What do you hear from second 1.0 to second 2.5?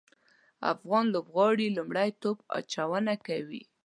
لوبغاړي لومړی توپ